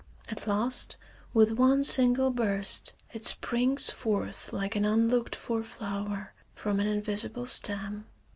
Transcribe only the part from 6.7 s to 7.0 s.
an